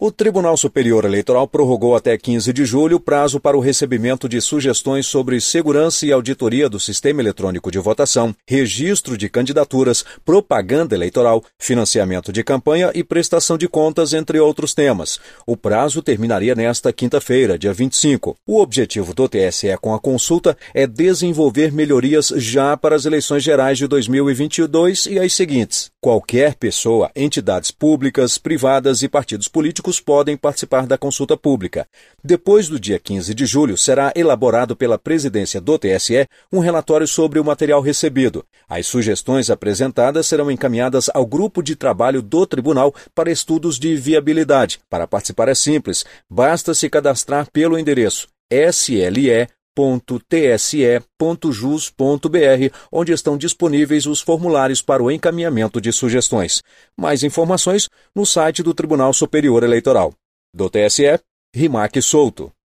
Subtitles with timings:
[0.00, 4.40] O Tribunal Superior Eleitoral prorrogou até 15 de julho o prazo para o recebimento de
[4.40, 11.42] sugestões sobre segurança e auditoria do sistema eletrônico de votação, registro de candidaturas, propaganda eleitoral,
[11.58, 15.18] financiamento de campanha e prestação de contas, entre outros temas.
[15.44, 18.36] O prazo terminaria nesta quinta-feira, dia 25.
[18.46, 23.76] O objetivo do TSE com a consulta é desenvolver melhorias já para as eleições gerais
[23.76, 25.90] de 2022 e as seguintes.
[26.00, 31.88] Qualquer pessoa, entidades públicas, privadas e partidos políticos podem participar da consulta pública.
[32.22, 37.40] Depois do dia 15 de julho, será elaborado pela presidência do TSE um relatório sobre
[37.40, 38.44] o material recebido.
[38.68, 44.78] As sugestões apresentadas serão encaminhadas ao grupo de trabalho do tribunal para estudos de viabilidade.
[44.88, 49.46] Para participar é simples, basta se cadastrar pelo endereço SLE
[49.78, 56.62] www.tse.jus.br, onde estão disponíveis os formulários para o encaminhamento de sugestões.
[56.96, 60.12] Mais informações no site do Tribunal Superior Eleitoral.
[60.52, 61.20] Do TSE,
[61.54, 62.52] Rimac Souto.